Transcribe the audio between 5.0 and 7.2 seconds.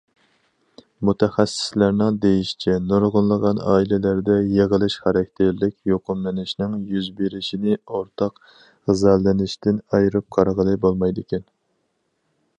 خاراكتېرلىك يۇقۇملىنىشنىڭ يۈز